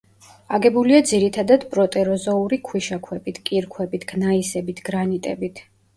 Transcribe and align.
აგებულია 0.57 1.01
ძირითადად 1.09 1.67
პროტეროზოური 1.75 2.59
ქვიშაქვებით, 2.69 3.39
კირქვებით, 3.51 4.09
გნაისებით, 4.13 4.83
გრანიტებით. 4.89 5.63